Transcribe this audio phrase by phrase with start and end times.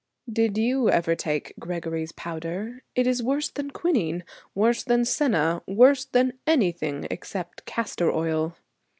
[0.27, 2.81] Did you ever take Gregory's powder?
[2.95, 4.23] It is worse than quinine,
[4.55, 8.57] worse than senna, worse than anything except castor oil.